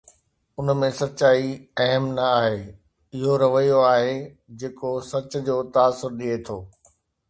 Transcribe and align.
ان 0.59 0.71
۾ 0.83 0.87
سچائي 0.99 1.51
اهم 1.83 2.05
نه 2.15 2.25
آهي، 2.39 2.57
اهو 3.15 3.31
رويو 3.45 3.79
آهي 3.93 4.19
جيڪو 4.59 4.91
سچ 5.11 5.41
جو 5.47 5.57
تاثر 5.75 6.09
ڏئي 6.21 6.35
ٿو. 6.45 6.57